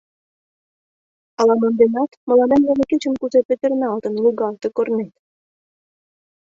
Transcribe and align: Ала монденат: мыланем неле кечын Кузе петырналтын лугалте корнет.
Ала 1.39 1.53
монденат: 1.61 2.11
мыланем 2.27 2.61
неле 2.65 2.83
кечын 2.91 3.13
Кузе 3.21 3.39
петырналтын 3.47 4.13
лугалте 4.23 4.67
корнет. 4.75 5.13